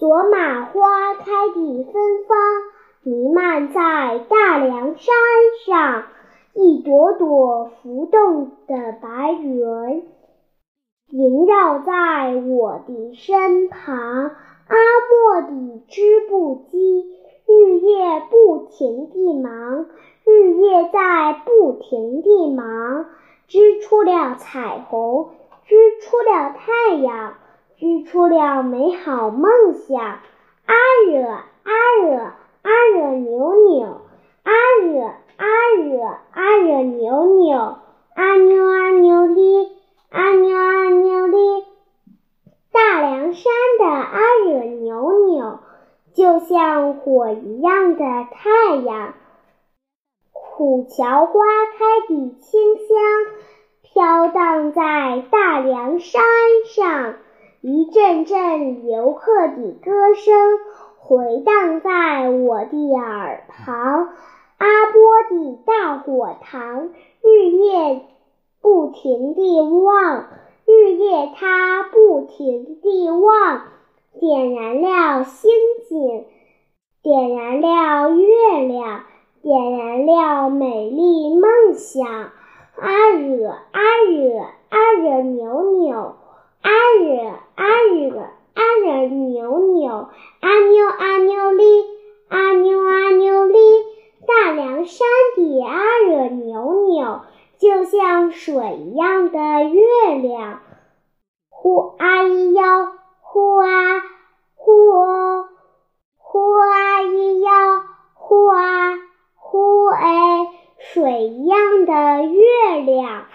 [0.00, 1.92] 索玛花开的芬
[2.26, 2.38] 芳，
[3.02, 5.14] 弥漫在大凉山
[5.66, 6.04] 上。
[6.54, 10.02] 一朵朵浮动的白云
[11.10, 13.98] 萦绕在我的身旁。
[13.98, 14.76] 阿
[15.10, 17.04] 莫的织布机
[17.46, 19.84] 日夜不停地忙，
[20.24, 23.04] 日夜在不停地忙，
[23.48, 25.28] 织出了彩虹，
[25.66, 27.34] 织出了太阳。
[27.80, 29.98] 织出了美好梦想，
[30.66, 30.74] 阿
[31.06, 31.72] 惹阿
[32.04, 34.02] 惹阿惹扭扭，
[34.42, 35.00] 阿惹
[35.38, 35.46] 阿
[35.78, 37.78] 惹阿惹扭扭，
[38.14, 39.68] 阿妞阿妞哩，
[40.10, 41.64] 阿妞阿妞哩。
[42.70, 45.60] 大凉山的阿惹扭扭，
[46.12, 49.14] 就像火一样的太阳。
[50.34, 51.32] 苦荞花
[51.78, 52.94] 开的清香，
[53.82, 56.22] 飘荡在大凉山
[56.66, 57.14] 上。
[57.62, 60.34] 一阵阵游客的歌声
[60.96, 64.08] 回荡在我的耳旁。
[64.56, 66.88] 阿波的大火塘
[67.22, 68.06] 日夜
[68.62, 70.28] 不停地旺，
[70.64, 73.60] 日夜它不停地旺，
[74.18, 75.50] 点燃了星
[75.86, 76.24] 星，
[77.02, 79.02] 点燃了月亮，
[79.42, 82.06] 点燃了美丽梦想。
[82.76, 86.16] 阿惹阿惹阿惹扭扭。
[86.62, 86.70] 阿
[87.02, 90.08] 惹阿惹扭扭，
[90.40, 91.64] 阿扭阿扭哩，
[92.28, 93.58] 阿扭阿扭哩。
[94.26, 97.20] 大凉山的阿惹扭扭，
[97.58, 97.84] 就
[98.30, 100.60] 水一样的月亮。
[101.48, 103.66] 呼啊咿呀，呼啊
[104.54, 105.48] 呼哦，
[106.16, 108.94] 呼啊咿呀，呼啊
[109.36, 113.26] 呼哎，水一样的月亮。